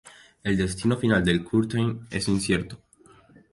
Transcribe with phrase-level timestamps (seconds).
[0.43, 2.81] El destino final del Curtain es incierto.